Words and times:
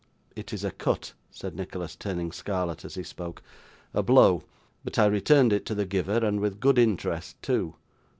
'It 0.35 0.51
is 0.51 0.63
a 0.63 0.71
cut,' 0.71 1.13
said 1.29 1.55
Nicholas, 1.55 1.95
turning 1.95 2.31
scarlet 2.31 2.83
as 2.83 2.95
he 2.95 3.03
spoke, 3.03 3.43
'a 3.93 4.01
blow; 4.01 4.41
but 4.83 4.97
I 4.97 5.05
returned 5.05 5.53
it 5.53 5.63
to 5.67 5.75
the 5.75 5.85
giver, 5.85 6.25
and 6.25 6.39
with 6.39 6.59
good 6.59 6.79
interest 6.79 7.39
too. 7.43 7.75